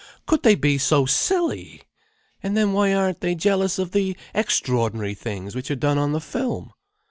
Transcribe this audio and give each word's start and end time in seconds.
"Could 0.25 0.41
they 0.41 0.55
be 0.55 0.79
so 0.79 1.05
silly! 1.05 1.83
And 2.41 2.57
then 2.57 2.73
why 2.73 2.91
aren't 2.91 3.19
they 3.21 3.35
jealous 3.35 3.77
of 3.77 3.91
the 3.91 4.17
extraordinary 4.33 5.13
things 5.13 5.53
which 5.53 5.69
are 5.69 5.75
done 5.75 5.99
on 5.99 6.11
the 6.11 6.19
film?" 6.19 6.71